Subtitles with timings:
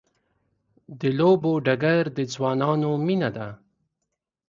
[0.99, 3.47] د لوبو ډګر د ځوانانو مینه ده.